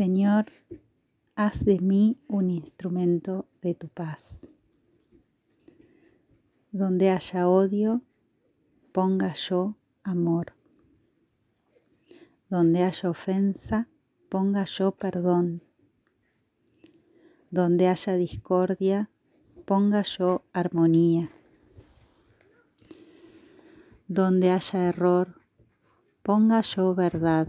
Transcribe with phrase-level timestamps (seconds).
[0.00, 0.46] Señor,
[1.36, 4.40] haz de mí un instrumento de tu paz.
[6.72, 8.00] Donde haya odio,
[8.92, 10.54] ponga yo amor.
[12.48, 13.88] Donde haya ofensa,
[14.30, 15.62] ponga yo perdón.
[17.50, 19.10] Donde haya discordia,
[19.66, 21.30] ponga yo armonía.
[24.08, 25.42] Donde haya error,
[26.22, 27.46] ponga yo verdad.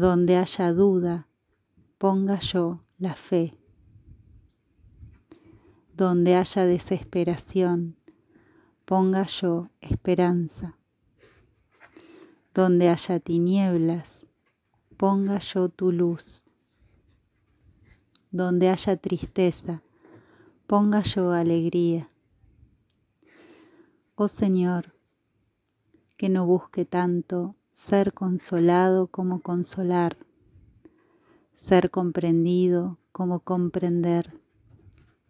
[0.00, 1.28] Donde haya duda,
[1.98, 3.58] ponga yo la fe.
[5.94, 7.98] Donde haya desesperación,
[8.86, 10.78] ponga yo esperanza.
[12.54, 14.24] Donde haya tinieblas,
[14.96, 16.44] ponga yo tu luz.
[18.30, 19.82] Donde haya tristeza,
[20.66, 22.08] ponga yo alegría.
[24.14, 24.94] Oh Señor,
[26.16, 30.18] que no busque tanto ser consolado como consolar,
[31.54, 34.38] ser comprendido como comprender,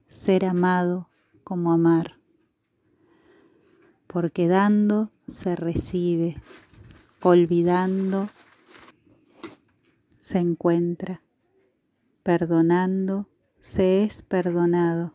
[0.09, 1.09] ser amado
[1.45, 2.19] como amar.
[4.09, 6.43] Porque dando se recibe,
[7.23, 8.29] olvidando
[10.19, 11.23] se encuentra,
[12.25, 13.29] perdonando
[13.61, 15.15] se es perdonado,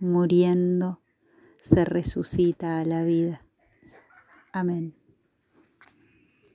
[0.00, 1.02] muriendo
[1.62, 3.42] se resucita a la vida.
[4.52, 5.03] Amén.